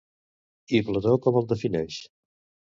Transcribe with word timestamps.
I 0.77 0.81
Plató 0.87 1.13
com 1.27 1.39
el 1.43 1.47
defineix? 1.55 2.03